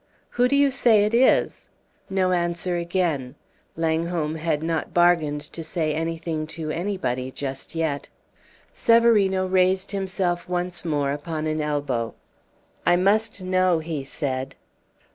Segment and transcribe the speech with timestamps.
[0.31, 1.69] "Who do you say it is?"
[2.09, 3.35] No answer again.
[3.75, 8.09] Langholm had not bargained to say anything to anybody just yet.
[8.73, 12.15] Severino raised himself once more upon an elbow.
[12.83, 14.55] "I must know!" he said.